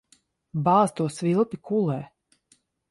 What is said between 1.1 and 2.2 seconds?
svilpi kulē.